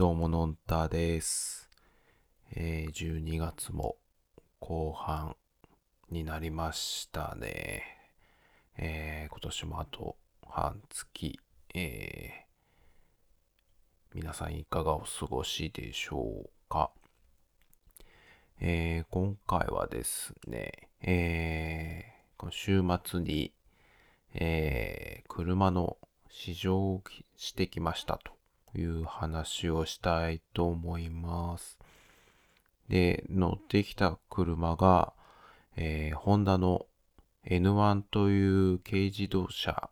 [0.00, 1.68] どうものんたです、
[2.56, 3.98] えー、12月も
[4.58, 5.36] 後半
[6.10, 7.82] になりましたね。
[8.78, 10.16] えー、今年もあと
[10.48, 11.38] 半月、
[11.74, 16.92] えー、皆さんいかがお過ごしでしょうか。
[18.58, 23.52] えー、今回はですね、えー、この週末に、
[24.32, 25.98] えー、車の
[26.30, 27.02] 試乗を
[27.36, 28.39] してきましたと
[28.74, 31.78] いう話をしたいと思います。
[32.88, 35.12] で、乗ってきた車が、
[35.76, 36.86] えー、ホンダの
[37.46, 39.90] N1 という軽自動車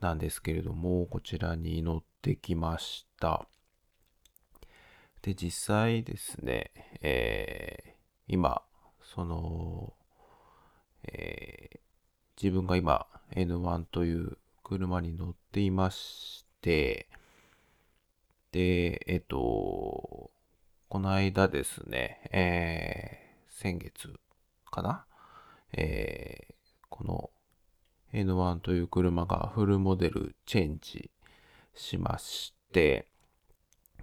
[0.00, 3.46] なんですけれども、こちらに乗ってきました。
[5.22, 6.70] で、実際ですね、
[7.02, 7.92] えー
[8.28, 8.62] 今、
[9.02, 9.92] その、
[11.04, 11.82] えー
[12.42, 17.08] 自分が今 N1 という車に乗っていまして、
[18.52, 20.30] で、えっと、
[20.88, 24.12] この間ですね、えー先月
[24.70, 25.04] かな、
[25.72, 26.54] えー
[26.88, 27.30] この
[28.12, 31.10] N1 という車がフルモデルチェンジ
[31.74, 33.08] しまして、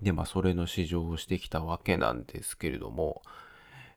[0.02, 3.22] で、まあ、それの試乗をしてきたわけなんですけれども、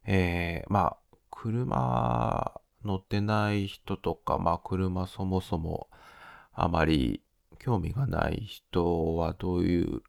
[0.04, 5.88] えーまあ、車乗ってない人とか、まあ、車そもそも
[6.52, 7.21] あまり
[7.62, 10.02] 興味がない人はどういう、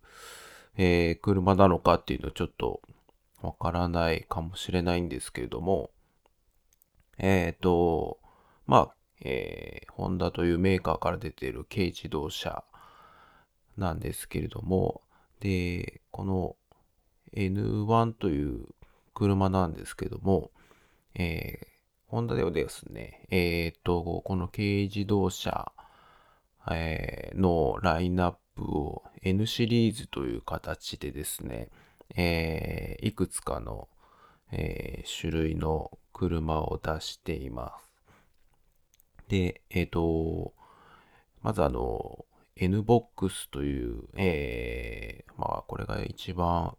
[0.76, 2.82] えー車なのかっていうのちょっと
[3.44, 5.92] わからないかもしれないんですけれども、
[7.20, 8.18] えっ、と、
[8.66, 12.64] まあ、えーホンダというメーカーから出ている軽自動車
[13.78, 15.02] なんですけれども、
[15.40, 16.56] で、この
[17.36, 18.66] N1 という
[19.14, 20.50] 車なんですけども、
[21.14, 21.74] えー
[22.08, 25.72] ホンダではですね、えっ、と、この軽自動車、
[26.72, 31.70] えーのラインナップを N シリーズという形でですね、
[32.16, 33.90] えーいくつかの、
[34.52, 37.94] えー種類の車を出しています。
[39.28, 40.54] で、えっ、と、
[41.42, 42.26] まずあの、
[42.56, 46.78] NBOX という、えーまあ、これが一番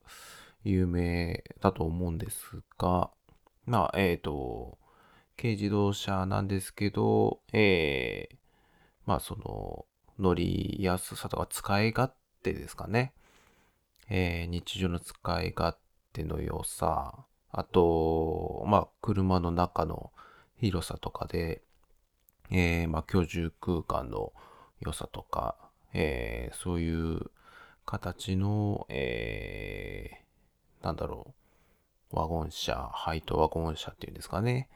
[0.63, 3.11] 有名だと思うんですが、
[3.67, 4.79] まあ、えっ、と、
[5.37, 8.44] 軽自動車なんですけど、えー
[9.07, 9.87] まあ、その、
[10.19, 13.13] 乗りやすさとか使い勝手ですかね。
[14.09, 15.77] えー日常の使い勝
[16.13, 20.13] 手の良さ、あと、まあ、車の中の
[20.59, 21.63] 広さとかで、
[22.51, 24.33] えーまあ、居住空間の
[24.81, 25.57] 良さとか、
[25.95, 27.31] えーそういう
[27.87, 31.35] 形の、えーなんだろ
[32.13, 34.69] う、ワゴン車、ハイトワゴン車っていうんですかね。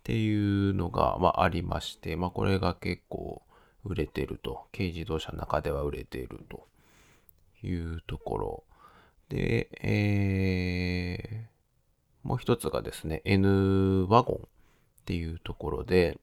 [0.00, 3.42] っていうのが、まあ、ありまして、まあ、これが結構
[3.84, 4.66] 売れてると。
[4.72, 6.68] 軽自動車の中では売れていると
[7.62, 8.64] いうところ。
[9.28, 11.52] で、えー
[12.22, 16.18] もう一つがですね、N ワゴンっていうところで、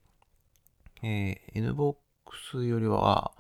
[1.03, 3.33] えー N ボックスよりは、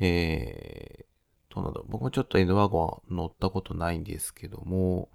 [0.00, 1.92] えー、どうなんだろう。
[1.92, 5.08] 僕もちょっと N ワゴン乗ったことないんですけども、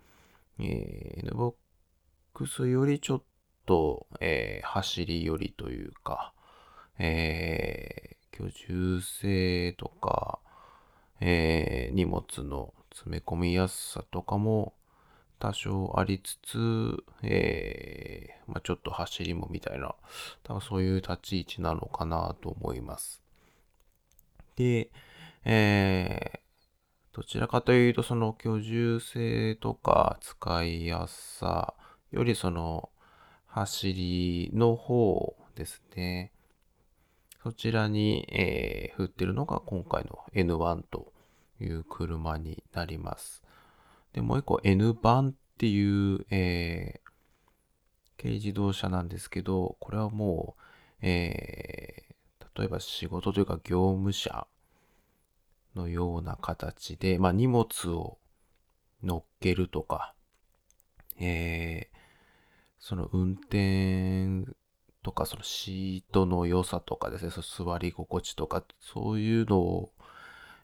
[0.59, 1.53] えー N ボッ
[2.34, 3.23] クスよりちょっ
[3.67, 6.34] と、えー走り寄りというか、
[7.00, 10.40] えー居住性とか、
[11.22, 14.74] えー荷物の詰め込みやすさとかも
[15.40, 19.96] 多少ありつつ、えーまあ、ちょっと走りもみたいな、
[20.44, 23.22] 多分そういう立ち位置なのかなと思います。
[24.56, 24.90] で、
[25.46, 26.40] えー
[27.14, 31.74] どちらかというと、その居住性とか使いやすさ
[32.12, 32.90] よりその
[33.47, 36.31] 走りの方ですね。
[37.44, 41.14] そちらに、えー振ってるのが今回の N1 と
[41.62, 43.44] いう車になります。
[44.14, 47.08] で、もう一個 N 版っていう、えー
[48.20, 52.08] 軽自動車なんですけど、これはもう、えー
[52.59, 54.47] 例えば仕事というか業務車
[55.76, 58.17] のような形で、まあ荷物を
[59.03, 60.16] 乗っけるとか、
[61.20, 61.97] えー
[62.79, 64.46] その運転
[65.08, 69.94] とか、そのシートの良さとかですね、その座り心地とか、そういうのを、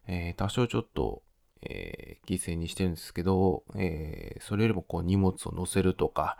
[0.05, 1.23] えー多少ちょっと、
[1.61, 6.39] えー犠牲にしてるんですけど、えーそれよりもこう荷物を乗せるとか、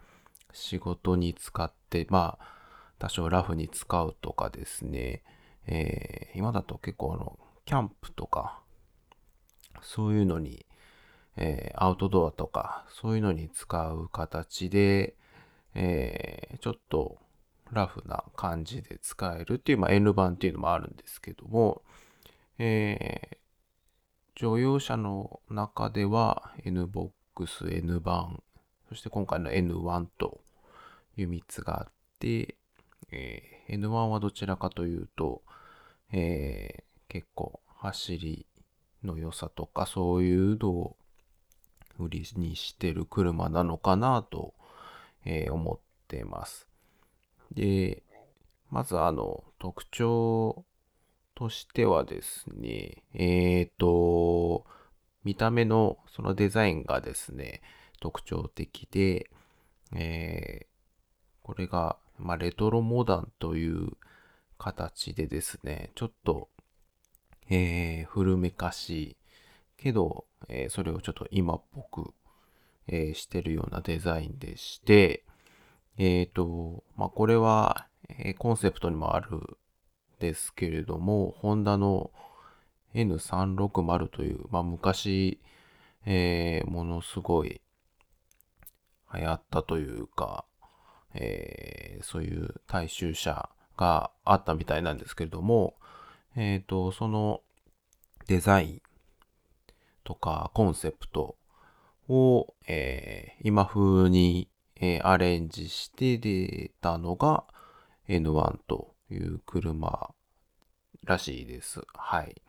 [0.52, 2.46] 仕事に使って、まあ、
[3.00, 5.24] 多少ラフに使うとかですね、
[5.66, 8.60] え今だと結構あの、キャンプとか、
[9.82, 10.66] そういうのに、
[11.38, 15.16] えアウトドアとか、そういうのに使う形で、
[15.74, 17.23] えーちょっと
[17.74, 21.81] ラフな感じで使えるっていう、まあ、N 版っていうのもあるんですけども、
[22.58, 23.44] えー
[24.36, 27.12] 乗用車の中では NBOX、
[27.72, 28.42] N 版、
[28.90, 30.42] そして今回の N1 と
[31.18, 32.56] いう3つがあって、
[33.12, 35.44] えー、N1 はどちらかというと、
[36.12, 38.48] えー、結構走り
[39.04, 40.98] の良さとかそういうのを
[42.00, 44.56] 売りにしてる車なのかなと、
[45.26, 46.68] えー、思ってます。
[47.54, 48.04] で、
[48.70, 50.66] まずあの特徴
[51.36, 54.66] としてはですね、えっ、ー、と、
[55.24, 57.62] 見た目のそのデザインがですね、
[58.00, 59.30] 特徴的で、
[59.96, 60.66] えー、
[61.44, 63.92] これが、まあ、レトロモダンという
[64.58, 66.50] 形でですね、ちょっと、
[67.50, 69.18] えー、古めかしい
[69.78, 72.14] けど、えー、それをちょっと今っぽく、
[72.88, 75.24] え、してるようなデザインでして、
[75.98, 79.57] えっ、と、まあ、これは、えコンセプトにもある
[80.19, 82.12] ですけれども、ホンダの
[82.95, 85.40] N360 という、まあ、昔、
[86.06, 87.62] えー、ものすごい
[89.13, 90.45] 流行ったというか、
[91.13, 95.75] えー、そういう大衆車があったみたいなんですけれども、
[96.36, 97.42] えっ、ー、と、その
[98.28, 98.81] デザイン
[100.04, 101.36] とかコンセプト
[102.07, 104.48] を、えー、今風に、
[104.85, 107.45] えー、アレンジして出たのが
[108.09, 110.13] N1 という車
[111.06, 111.81] らしいです。
[111.94, 112.41] はい。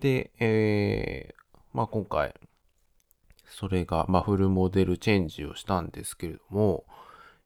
[0.00, 2.34] で、えー、まあ今回、
[3.46, 6.84] それが、まあフルモデルチェンジをしたんですけれども、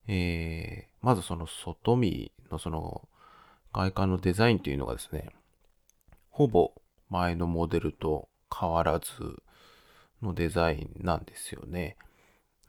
[0.09, 3.07] えー、まずその外見のその
[3.75, 5.29] 外観のデザインというのがですね、
[6.31, 6.73] ほぼ
[7.11, 9.11] 前のモデルと変わらず
[10.23, 11.99] のデザインなんですよね。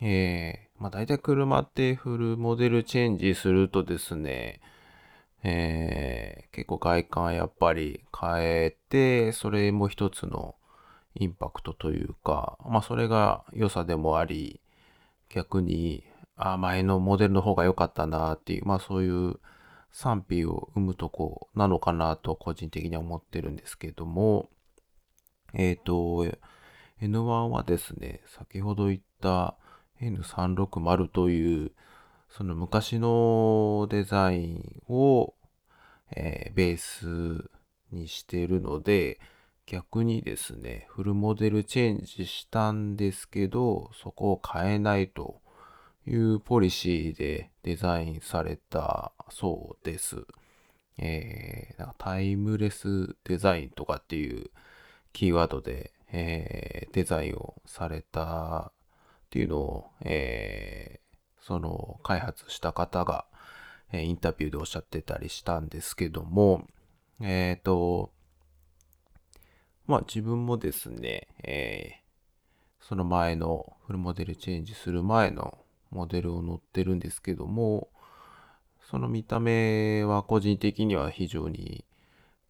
[0.01, 4.59] えー、まあ大体車ってフルモデルチェンジするとですね、
[5.43, 10.55] えー、結構外観やっぱり変えて、それも一つの
[11.15, 14.59] インパクトというか、まあそれが良さでもあり、
[15.29, 16.03] 逆に、
[16.35, 19.39] あ、前のモデルの方が良かったなっていう、まあそういう
[19.91, 24.49] 賛否を生むとこなのかなと個人的には思ってるんですけども、
[25.53, 26.25] えっ、ー、と、
[27.01, 29.55] N1 はですね、先ほど言った
[30.01, 31.71] N360 という、
[32.29, 35.35] その昔のデザインを、
[36.11, 37.49] えー、ベース
[37.91, 39.19] にしているので、
[39.65, 45.41] 逆にですね、フルモデルチェンジしたんですけど、そこを変えないと
[46.05, 50.17] いうポリシーでデザインされたそうです。
[50.97, 54.51] えー、なんかタイムレスデザインとかっていう
[55.13, 58.71] キーワードで、えー、デザインをされた
[59.35, 61.01] っていうのを、え
[61.41, 63.25] その開発した方が、
[63.91, 66.65] えインタビューでおっしゃってたりしたんですけども、
[67.19, 68.13] えっ、ー、と、
[69.87, 75.57] まあ自分もですね、えー、その前のフルモデルチェンジする前の
[75.91, 77.89] モデルを乗ってるんですけども、
[78.89, 81.83] その見た目は個人的には非常に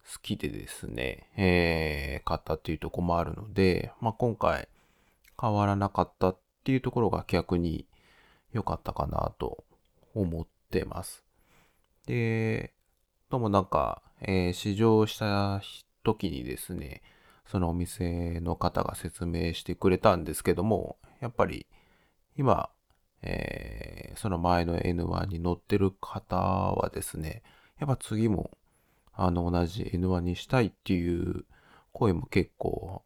[0.04, 4.68] 好きでですね、えー、買ったっていうとこもあるので、まあ今回
[5.40, 7.86] 変わらなかったっっていうところが逆に
[8.52, 9.62] 良かったかなと
[10.14, 11.22] 思ってます。
[12.06, 12.74] で、
[13.30, 15.62] ともなんか、えー、試乗した
[16.02, 17.02] 時にですね、
[17.46, 21.68] そのお店の方が説明してくれたんですけども、やっぱり
[22.36, 22.68] 今、
[23.22, 27.44] えー、その前の N1 に乗ってる方はですね、
[27.78, 28.50] やっぱ次も
[29.12, 31.44] あの同じ N1 にしたいっていう
[31.92, 33.04] 声も結構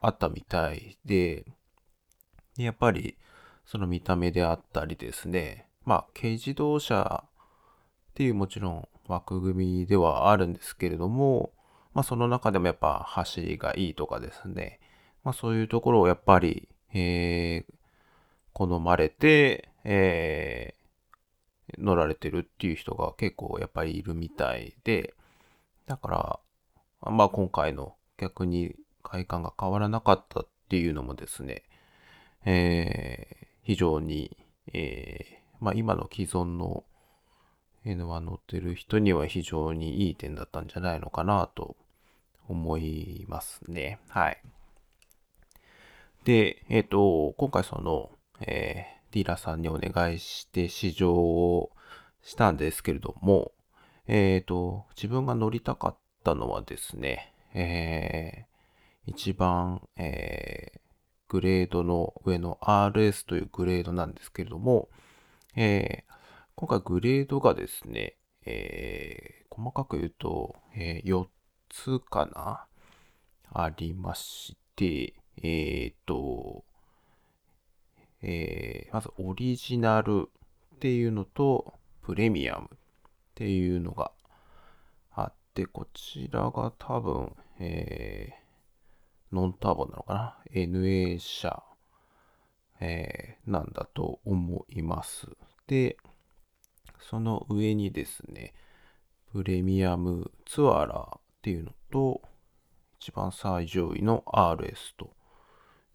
[0.00, 1.44] あったみたいで、
[2.58, 3.16] でやっぱり
[3.64, 7.30] その見た目であったりですね、まあ、軽自動車っ
[8.14, 11.52] ていうもちろん枠組みではあるんですけれども、
[11.94, 14.80] まあ、その中でもやっぱ走りがいいとかですね、
[15.22, 17.72] まあ、そういうところをやっぱり、えー、
[18.52, 25.14] 好まれて、えー、乗られてるっていう人が結構やっぱりいるみたいで、
[25.86, 26.40] だか
[27.02, 28.74] ら、まあ今回の逆に
[29.04, 31.62] 外観が変わらなかったっていうのもですね、
[32.44, 34.36] えー、非常に、
[34.72, 36.84] えー、まあ、今の既存の
[37.84, 41.76] N1 乗ってる人には非常にいい点だったんじゃないのかなと
[42.48, 43.98] 思いますね。
[44.08, 44.42] はい。
[46.24, 51.70] で、えっ、ー、と、今回その、えー、ディーラーさんにお願いして試乗を
[52.22, 53.52] したんですけれども、
[54.06, 60.80] えっ、ー、と、自分が乗りたかったのはですね、えー、一番、えー、
[61.28, 64.88] グレードの上の RS というグレードなんですけれども、
[65.56, 66.12] えー、
[66.54, 71.26] 今回グレードがですね、えー、細かく言うと、えー、4
[71.68, 72.66] つかな
[73.52, 76.64] ありまして、えっ、と、
[78.22, 80.28] え、まずオリジナル
[80.76, 82.78] っていうのと、プレミアムっ
[83.34, 84.12] ていうのが
[85.12, 88.47] あって、こちらが多分、えー、
[89.32, 91.62] ノンターボなのかな ?NA 社、
[92.80, 95.28] えー、なんだと思います。
[95.66, 95.96] で、
[96.98, 98.54] その上にですね、
[99.32, 102.22] プレミアムツアラーっていうのと、
[103.00, 105.14] 一番最上位の RS と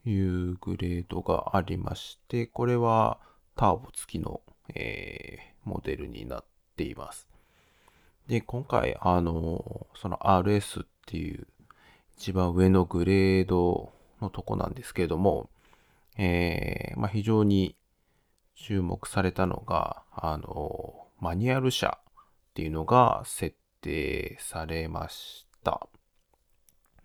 [0.05, 3.19] いうグレードがありまして、これは
[3.55, 4.41] ターボ付きの、
[4.73, 7.27] えー、モデルになっています。
[8.27, 11.47] で、今回、あの、その RS っていう
[12.17, 13.91] 一番上のグレード
[14.21, 15.49] のとこなんですけれども、
[16.17, 17.75] えー、まあ、非常に
[18.55, 22.13] 注目されたのが、あの、マニュアル車っ
[22.53, 25.87] ていうのが設定されました。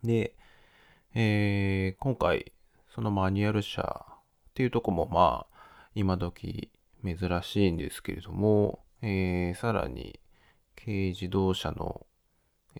[0.04, 0.34] で、
[1.14, 2.52] えー、今回、
[2.94, 5.58] そのマニュアル車っていうとこもまあ、
[5.94, 6.70] 今時
[7.04, 10.20] 珍しいんですけれども、えー、さらに
[10.76, 12.06] 軽自動車の、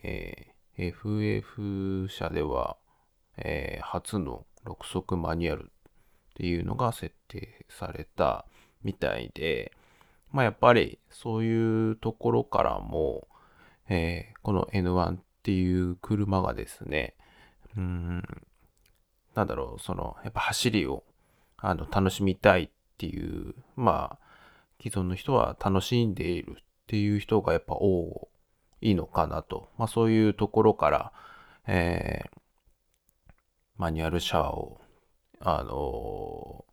[0.02, 2.76] えー、FF 車では、
[3.37, 5.66] えー、初の6速マニュアルっ
[6.37, 8.47] ていうのが設定された
[8.85, 9.73] みたいで、
[10.30, 13.26] まあやっぱりそういうところからも、
[13.88, 17.14] えー、この N1 っていう車がですね、
[17.76, 18.23] うん、
[19.35, 21.04] なんだろう、その、やっぱ走りを、
[21.56, 24.26] あの、楽しみたいっていう、まあ、
[24.82, 28.28] 既存の人は楽しんでいるっていう人がやっぱ多
[28.80, 29.70] いいのかなと。
[29.78, 31.12] まあそういうところから、
[31.66, 32.38] えー、
[33.76, 34.80] マニュアルシャワーを、
[35.40, 36.73] あのー、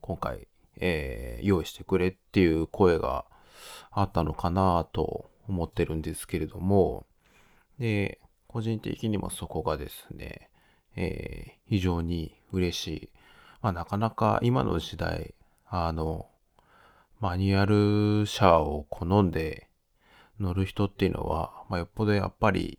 [0.00, 3.24] 今回、えー、用意してくれっていう声が
[3.90, 7.06] あったのかなと思ってるんですけれども、
[7.78, 10.50] で、個人的にもそこがですね、
[10.96, 13.10] えー、非常に嬉しい。
[13.60, 15.34] まあ、なかなか今の時代、
[15.66, 16.26] あの、
[17.20, 19.67] マニュアル車を好んで
[20.40, 22.78] 乗る人っていうのは、まあ、よっぽどやっぱり、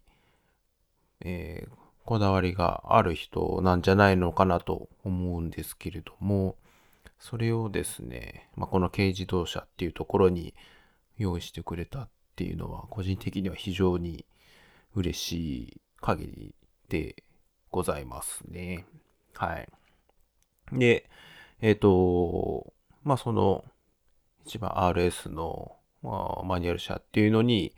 [1.21, 1.69] えー、
[2.05, 6.55] こだわりがある人なんじゃないのかなと思うんですけれども、
[7.19, 10.53] それをですね、まあ、この軽自動車っていうところに
[11.17, 14.25] 用意してくれたっていうのは、個人的には非常に
[14.95, 16.55] 嬉しい限り
[16.87, 17.23] で
[17.71, 18.85] ございますね。
[19.35, 19.67] はい。
[20.71, 21.09] で、
[21.61, 22.73] えっ、ー、と、
[23.03, 23.65] まあ、その、
[24.45, 27.73] 一番 RS の、まあ、マニュアル車っていうのに、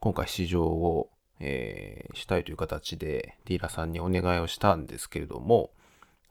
[0.00, 1.10] 今回試乗を、
[1.40, 5.70] えー、したいという形でディーラーさんにお願いをしたんですけれども、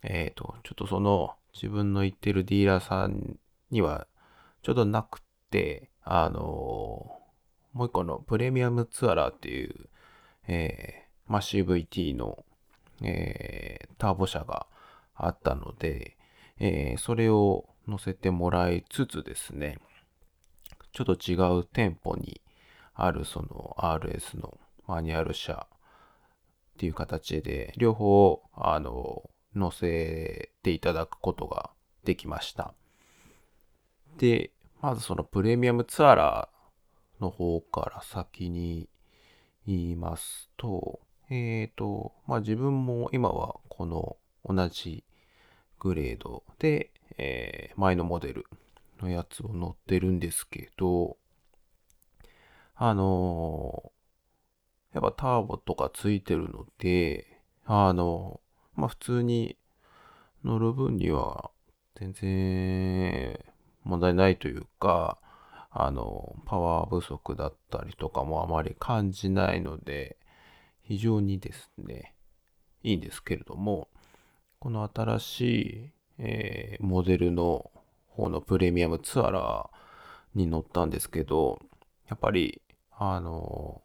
[0.02, 3.38] えっ、ー、と、ちょっとその自分の言ってるディーラーさん
[3.70, 4.06] には
[4.62, 5.20] ちょっとなく
[5.50, 6.40] て、あの
[7.72, 9.74] もう一個のプレミアムツアラーっていう、
[10.48, 12.44] えー、マシ VT の
[13.02, 14.66] えー、ターボ車が
[15.14, 16.16] あったので、
[16.58, 19.78] えー、それを乗せてもらいつつですね、
[20.92, 22.40] ちょっと違う店舗に
[22.94, 25.78] あるその RS のマニュアル車っ
[26.78, 31.70] ていう形で、両方、あの、乗せていただくことが
[32.04, 32.74] できました。
[34.18, 38.88] で、まずそのプレミアムツアラーの方から先に
[39.66, 45.04] 言いますと、えっ、ー、と、まあ自分も今はこの同じ
[45.78, 48.46] グレードで、えー、前のモデル
[49.02, 51.16] のやつを乗ってるんですけど、
[52.74, 58.40] あのー、やっぱターボとかついてるので、あの、
[58.74, 59.56] まあ普通に
[60.44, 61.50] 乗る分には
[61.96, 63.38] 全然
[63.84, 65.18] 問題ないというか、
[65.70, 70.16] あの、パワー不足だったりとかもあまり感じないので、
[70.82, 72.14] 非常にですね、
[72.82, 73.88] いいんですけれども、
[74.58, 77.70] この新しい、えー、モデルの
[78.10, 81.60] 方のプレミアムツアラーに乗ったんですけど、
[82.08, 82.60] やっぱり、
[82.92, 83.82] あの、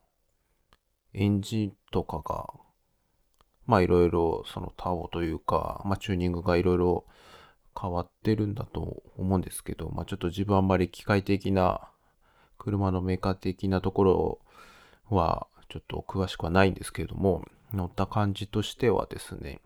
[1.14, 2.54] エンジンとかが、
[3.66, 7.06] まあいろいろそのタオというか、まあチューニングがいろいろ
[7.80, 11.90] 変わってるんだと思うんですけど、まあちょっと自分あんまり機械的な、
[12.58, 14.40] 車のメーカー的なところ
[15.10, 19.60] はちょっと詳しくはないんですけれども、乗った感じとしてはですね、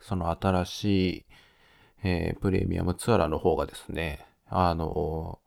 [0.00, 1.24] その新しい、
[2.06, 5.40] えー、プレミアムツアラの方がですね、あの、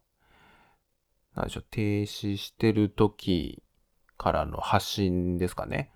[1.35, 3.61] なんでしょう、停止してる時
[4.17, 5.91] からの発進ですかね、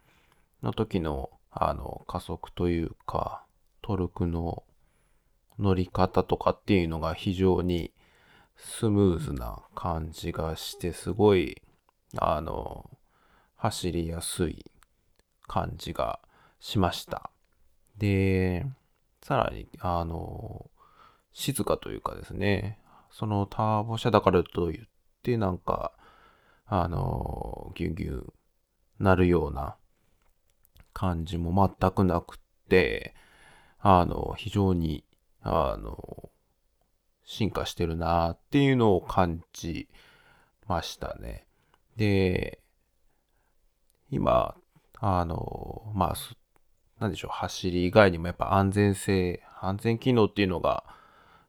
[0.61, 3.43] の時の、あの、加速というか、
[3.81, 4.63] トルクの
[5.57, 7.91] 乗り方とかっていうのが非常に
[8.55, 11.59] スムーズな感じがして、すごい、
[12.17, 12.87] あの、
[13.55, 14.63] 走りやすい
[15.47, 16.19] 感じが
[16.59, 17.31] しました。
[17.97, 18.67] で、
[19.21, 20.69] さらに、あの、
[21.33, 22.79] 静かというかですね、
[23.11, 24.87] そのターボ車だからといっ
[25.23, 25.93] て、なんか、
[26.65, 28.33] あの、ギュンギュン
[28.99, 29.75] なるような
[30.93, 33.13] 感じも全くなくて、
[33.79, 35.03] あの、非常に、
[35.41, 36.29] あの、
[37.23, 39.87] 進化してるなっていうのを感じ
[40.67, 41.45] ましたね。
[41.95, 42.59] で、
[44.09, 44.55] 今、
[44.99, 46.15] あの、まあ、
[47.01, 50.85] なんでしょう、走り以外にもやっぱ安全性、安全機能っていうのが、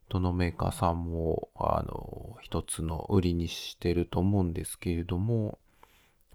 [0.09, 5.59] どのメーカーさんも、あの、一つの売りにしてると思うんですけれども、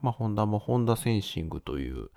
[0.01, 2.09] まあ、ホンダもホンダセンシングという、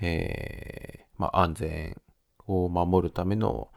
[0.00, 2.02] えーまあ、安全
[2.46, 3.70] を守るための、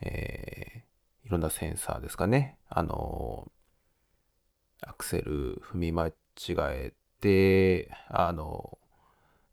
[0.00, 0.84] えー
[1.26, 2.58] いろんなセンサーですかね。
[2.68, 3.50] あの、
[4.82, 6.12] アクセル踏み間違
[6.50, 8.78] えて、あの、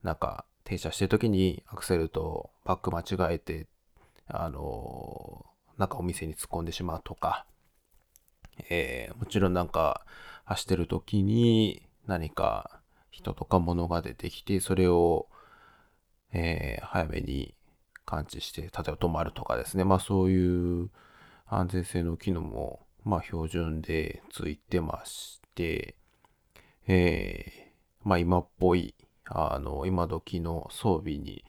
[0.04, 3.68] なんか停車してる時にアクセルとバック間違えて、
[4.30, 5.46] あの、
[5.78, 7.46] なんかお店に突っ込んでしまうとか、
[8.70, 10.06] えーもちろんなんか
[10.46, 15.28] 走ってる時に何か人とか物が出てきて、それを、
[16.32, 17.54] えー早めに
[18.06, 19.84] 感知して、例えば止まるとかですね。
[19.84, 20.90] まあそういう
[21.48, 25.96] 安全性の機能も、まあ標準でついてまして、
[26.88, 28.96] えーまあ今っぽい、
[29.34, 31.44] あの、今時の装備に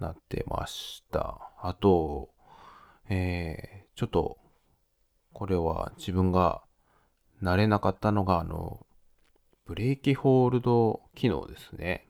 [0.00, 1.50] なってました。
[1.60, 2.30] あと、
[3.08, 4.38] えーちょっと、
[5.32, 6.62] これは自分が
[7.42, 8.86] 慣れなかったのが、あの、
[9.66, 12.08] ブレーキホールド機能ですね。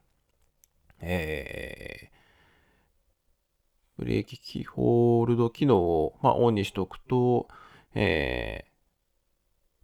[1.00, 2.18] えー
[3.98, 7.48] ブレーキホールド機能を、まあ、オンにしておくと、
[7.94, 8.70] えー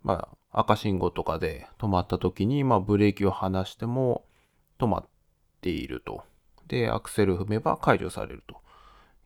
[0.04, 4.25] まあ、赤信号とかで止まった時に、まあ、ブレーキを離しても
[4.78, 5.07] 止まっ
[5.64, 6.25] ていると。
[6.68, 8.61] で、アクセル踏めば解除されると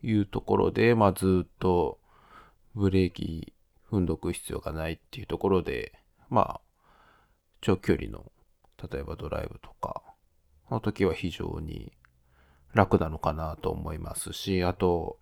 [0.01, 1.99] いうところで、まあ、ずっと
[2.75, 3.53] ブレーキ
[3.91, 5.99] 踏んどく必要がないっていうところで、
[6.29, 6.61] まあ、
[7.59, 8.31] 長距離の、
[8.89, 10.01] 例えばドライブとか
[10.71, 11.91] の時は非常に
[12.73, 15.17] 楽なのかなと思いますし、あと、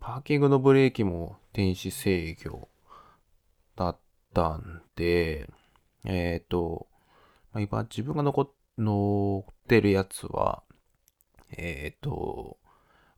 [0.00, 2.68] パーキングのブレーキも電子制御
[3.76, 3.98] だっ
[4.34, 5.48] たんで、
[6.04, 6.88] えっ、と、
[7.52, 10.62] まあ今自分が残っ乗ってるやつは、
[11.50, 12.58] えっ、と、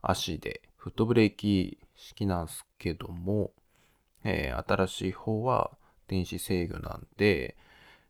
[0.01, 3.51] 足でフットブレーキ式なんですけども、
[4.23, 5.71] えー新しい方は
[6.07, 7.55] 電子制御なんで、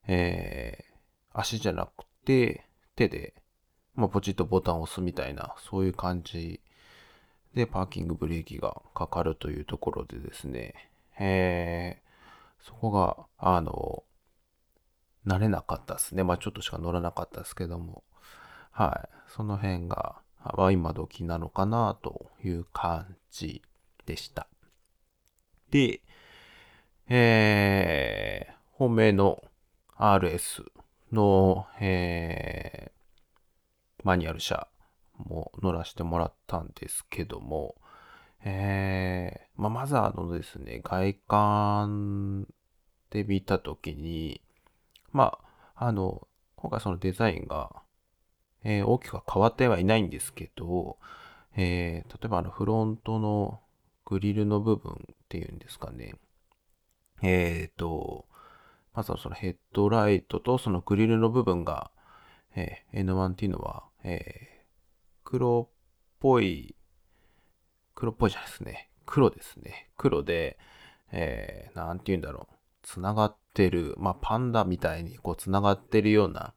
[0.07, 0.91] えー
[1.33, 3.33] 足じゃなくて手で
[3.95, 6.61] まあ、ポチッとボタンを押すみたいな、そういう感じ
[7.53, 14.03] でパーキングブレーキがかかるというところでですね、えー、そこが、あの、
[15.25, 16.23] 慣れなかったですね。
[16.23, 18.03] まあ、ちょっとしか乗らなかったですけども、
[18.71, 19.10] はい。
[19.27, 23.62] その辺が、まあ、今時なのかなという感じ
[24.05, 24.47] でした。
[25.69, 26.01] で、
[27.07, 29.43] えー、本命の
[29.97, 30.63] RS
[31.12, 34.67] の、えー、マニュアル車
[35.17, 37.75] も乗らせてもらったんですけども、
[38.43, 42.47] えーまあ、まずあのですね、外観
[43.12, 44.41] で見たときに、
[45.13, 45.38] ま
[45.76, 47.82] あ、あの、今回そのデザインが、
[48.63, 50.97] えー大きくは変わってはいないんですけど、
[51.56, 53.60] えー例えばあのフロントの
[54.06, 56.15] グリルの部分っていうんですかね。
[57.24, 58.26] えっ、と、
[58.93, 61.91] まずはそのヘッドライトとそのグリルの部分が、
[62.56, 64.62] えー N1 っていうのは、えー
[65.24, 65.74] 黒っ
[66.19, 66.76] ぽい、
[67.95, 68.89] 黒っぽいじゃないですね。
[69.06, 69.89] 黒ですね。
[69.97, 70.58] 黒で、
[71.12, 72.56] えーなんて言うんだろう。
[72.84, 76.54] つながってる、まあ、パンダみたいにこうつながってるような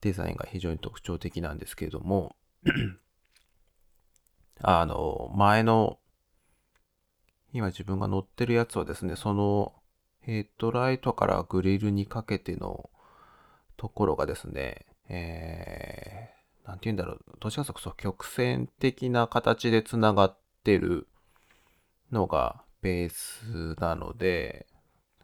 [0.00, 2.36] デザインが非常に特徴的なんですけれども、
[4.62, 5.98] あの、前の、
[7.52, 9.72] 今自分が乗ってるやつはですね、その
[10.20, 12.90] ヘッドライトからグリルにかけての
[13.76, 21.06] ところがですね、えー、なんて言うんだろう、どちらかというとそう曲線的な形でつながってる
[22.10, 24.66] のがベースなので、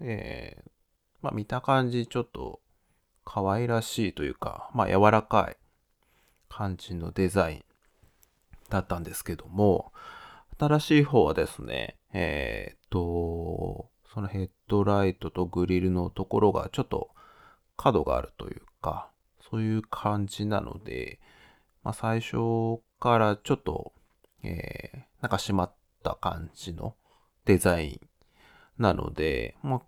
[0.01, 0.63] え
[1.23, 2.61] まあ見た感じちょっと
[3.25, 5.57] 可愛らしいというか、まあ柔らかい
[6.49, 7.65] 感じのデザイン
[8.69, 9.93] だったんですけども、
[10.59, 17.11] 新しい方はですね、えーっと、そのヘッドライトとグリルのところがちょっと
[17.77, 19.11] 角があるというか、
[19.51, 21.21] そういう感じなので、
[21.83, 23.93] まあ最初からちょっと、
[24.43, 26.95] えーなんか締まった感じの
[27.45, 28.09] デザイン
[28.83, 29.83] なので、まあ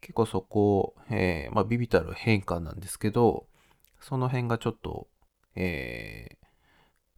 [0.00, 3.46] 結構そこ、えーまあビビたる変化なんですけど、
[4.00, 5.08] その辺がちょっと、
[5.54, 6.40] えー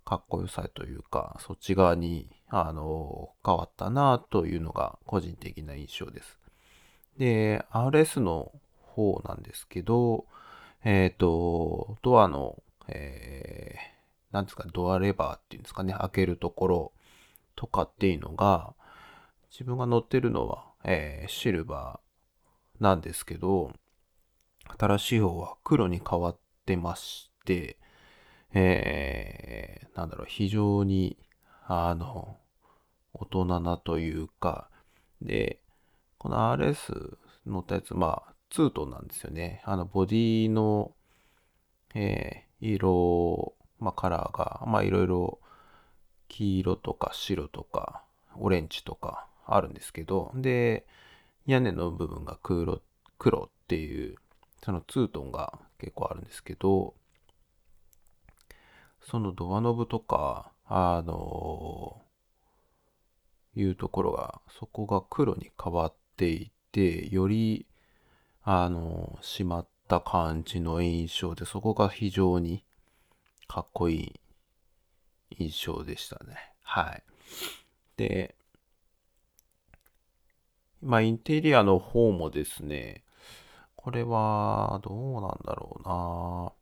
[0.05, 6.39] かっこよさというか、そっち側に、あの、変わったなというのが個人的な印象です。
[7.19, 10.27] で、RS の方なんですけど、
[10.85, 16.93] えっ、ー、と、ドアの、えー、なんですか、ドアレバーっていうんですかね、開けるところ
[17.55, 18.75] とかっていうのが、
[19.51, 22.12] 自分が乗ってるのは、えー、シルバー
[22.83, 23.73] なんですけど、
[24.77, 27.79] 新しい方は黒に変わってまして、
[28.53, 31.17] えー、なんだろう、非常に、
[31.65, 32.39] あの、
[33.15, 34.69] 大人なというか、
[35.23, 35.61] で、
[36.19, 39.63] この RS 乗ったやつ、まあ、ツートンなんですよね。
[39.65, 40.93] あの、ボディの、
[41.95, 45.39] えー、色、まあ、カラーが、まあ、いろいろ、
[46.27, 48.03] 黄色とか白とか、
[48.37, 50.85] オレンジとかあるんですけど、で、
[51.47, 52.81] 屋根の部分が黒、
[53.19, 54.17] 黒っていう、
[54.65, 56.95] そのツートンが結構あるんですけど、
[59.01, 62.01] そのドアノブとか、あの
[63.55, 67.67] いうところが、そこが黒に変わっていて、より、
[68.45, 72.65] あの締まった感じの印象で、そこが非常に
[73.49, 74.21] かっこいい
[75.39, 76.53] 印象でしたね。
[76.63, 77.03] はい。
[77.97, 78.35] で、
[80.83, 83.05] まあ、インテリアの方もですね、
[83.77, 86.53] これは、どうなんだろうな。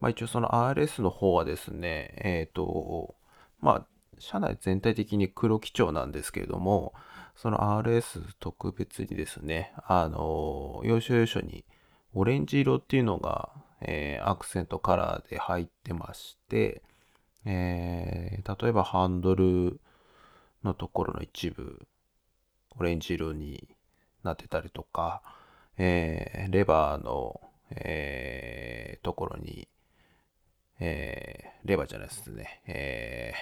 [0.00, 3.14] まあ一応その RS の方はですね、えっ、ー、と、
[3.60, 3.86] まあ、
[4.18, 6.94] 社内全体的に黒基調なんですけれども、
[7.36, 11.64] その RS 特別にですね、あの、要所要所に
[12.12, 16.82] オレンジ色っていうのが、えー、アクセントカラーで入ってまして、
[17.44, 19.80] えー、例えばハンドル
[20.64, 21.86] のところの一部、
[22.78, 23.68] オレンジ色に
[24.22, 25.22] なってたりとか、
[25.76, 29.68] えー、レバーの、えー、ところに、
[30.78, 33.32] えー、レバーじゃないですね、え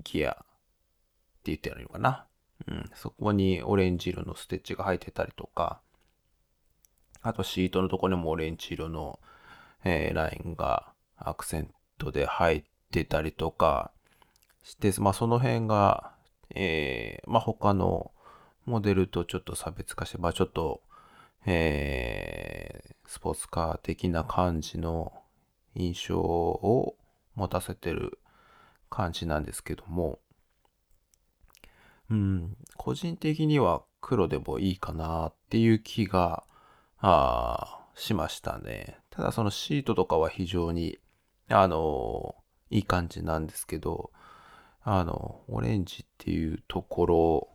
[0.00, 0.44] ー、ギアって
[1.44, 2.26] 言ってやるのかな。
[2.68, 5.80] うん、そこにオレンジ色のステッチが入ってたりとか、
[7.22, 9.18] あとシートのとこにもオレンジ色の、
[9.84, 13.90] えー、ラインがアクセントで入ってたりとか
[14.62, 16.13] して、まあその辺が、
[16.54, 18.12] えー、まあ他の
[18.64, 20.82] モデルとちょっと差別化して、まあちょっと、
[21.46, 25.12] えー、スポーツカー的な感じの
[25.74, 26.96] 印象を
[27.34, 28.18] 持たせてる
[28.88, 30.20] 感じなんですけども、
[32.10, 36.44] うん、個人的には黒でもいいかなっていう気が、
[37.06, 38.98] あしましたね。
[39.10, 40.98] ただそのシートとかは非常に、
[41.48, 42.34] あの
[42.70, 44.10] いい感じなんですけど、
[44.84, 47.48] あの、オレンジっていうところ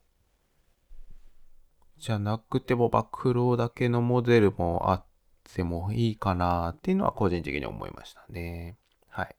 [1.98, 5.06] じゃなくても、まあ、黒だけのモデルもあっ
[5.50, 8.78] ってもいいかなっていうのは個人的に思いましたね。
[9.08, 9.36] はい。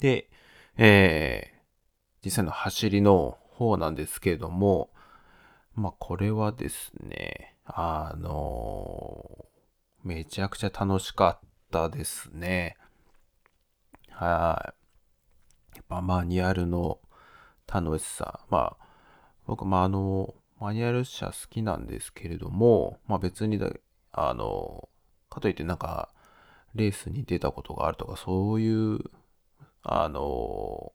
[0.00, 0.28] で、
[0.76, 4.90] えー、実際の走りの方なんですけれども、
[5.74, 12.76] まあこれはですね、あのー、めちゃくちゃ楽しかったですね。
[14.10, 14.81] はい。
[15.92, 16.98] やっぱマニュアルの
[17.72, 18.40] 楽しさ。
[18.50, 18.86] まあ、
[19.46, 23.70] 僕もあの、マニュアル車好きなんですけれども、まあ別にだ
[24.12, 24.88] あの、
[25.30, 26.10] かといってなんか、
[26.74, 29.00] レースに出たことがあるとか、そういう、
[29.82, 30.92] あの、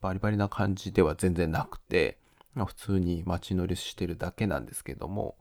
[0.00, 2.18] バリバリな感じでは全然なくて
[2.54, 5.36] ま、普通に街乗りしてるだけなんですけども、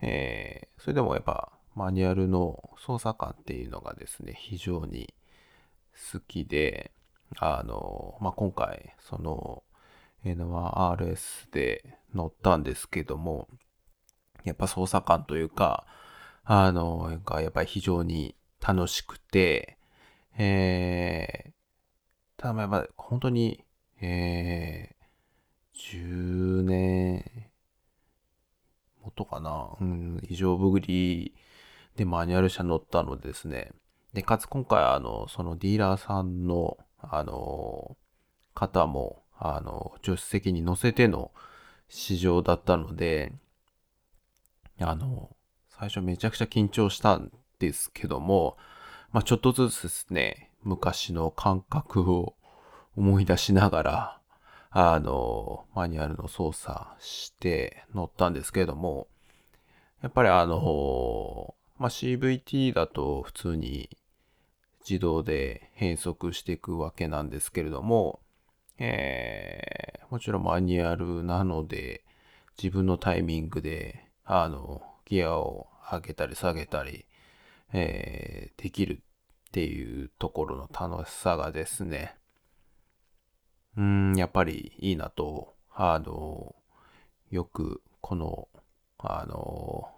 [0.00, 5.14] えー、それでもやっぱマニュアルの操作感っていうのがですね、非常に
[6.12, 6.92] 好きで、
[7.38, 9.62] あの、まあ、今回、その、
[10.24, 13.48] N1RS で乗ったんですけども、
[14.44, 15.86] やっぱ操作感というか、
[16.44, 19.78] あの、がやっぱり非常に楽しくて、
[20.38, 21.52] えー、
[22.36, 23.64] ただやっぱ本当に、
[24.00, 27.50] えー、10年
[29.02, 31.34] もとかな、うん、異常ぶり
[31.96, 33.72] でマニュアル車乗ったのですね。
[34.12, 37.96] で、かつ今回、あの、そのディーラーさんの、あの、
[38.54, 41.32] 方も、あの、助手席に乗せての
[41.88, 43.32] 試乗だったので、
[44.80, 45.36] あの、
[45.68, 48.56] 最初めちゃくちゃ緊張したんですけども、
[49.12, 52.34] まあ、ちょっとずつですね、昔の感覚を
[52.96, 54.20] 思い出しながら、
[54.70, 59.08] あの、マニュアルの操作して乗ったんですけれども、
[60.02, 63.90] やっぱりあの、まあ、CVT だと普通に
[64.88, 68.20] 自動で変速していくわけなんですけれども、
[68.78, 72.04] えー、もちろんマニュアルなので
[72.58, 77.06] 自分のタイミングであのギアを上げたり下げたり、
[77.72, 79.02] えー、できる
[79.48, 82.16] っていうところの楽しさがですね、
[83.76, 86.54] うん、やっぱりいいなと、あの、
[87.30, 88.48] よくこの、
[88.98, 89.90] あの、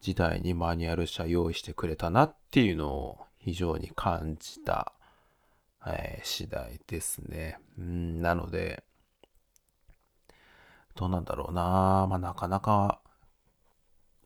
[0.00, 4.92] 時代にマニュアル車用意してくれたなっていうのを非常に感じた、
[5.86, 7.58] えー、次第ですね。
[7.78, 8.84] うん、なので、
[10.94, 13.00] どうなんだろうなまあなかなか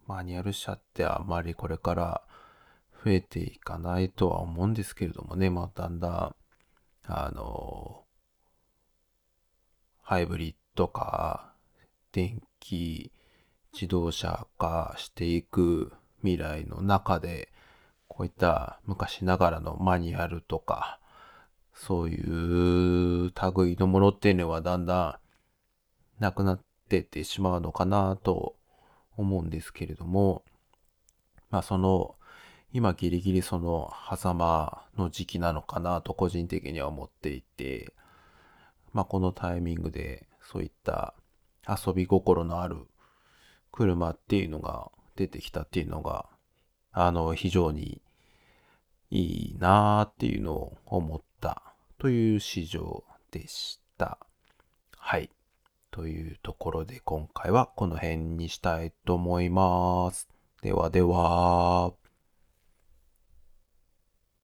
[0.07, 2.23] マニュアル車ってあまりこれから
[3.05, 6.35] 増えていかないとは思うんですけれどもね、まあだんだん、
[7.05, 8.05] あの、
[10.03, 11.53] ハイブリッドか、
[12.13, 13.11] 電気
[13.73, 17.53] 自動車化していく未来の中で、
[18.13, 21.01] こういった昔ながらのマニュアルとか、
[21.73, 25.21] そういう類のものっていうのはだんだ
[26.21, 28.55] んなくなってってしまうのかなと
[29.17, 30.45] 思うんですけれども、
[31.49, 32.17] まあその、
[32.75, 37.95] 今ギリギリその狭間の時期なのかなと個人的には思っていて、
[38.93, 41.15] まあこのタイミングでそういった
[41.67, 42.77] 遊び心のある
[43.71, 46.27] 車っていうのが出てきたっていうのが、
[46.93, 48.02] あの、非常に
[49.13, 51.63] いいなーっていうのを思った
[51.99, 54.19] という市場でした。
[54.97, 55.29] はい。
[55.91, 60.31] というところで今回はこの辺にしたいと思います。
[60.63, 62.02] ではでは。